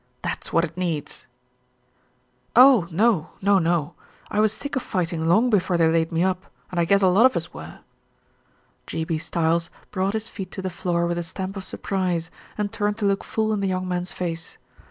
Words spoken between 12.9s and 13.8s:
to look full in the